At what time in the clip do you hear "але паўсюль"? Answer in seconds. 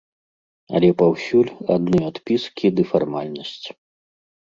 0.79-1.53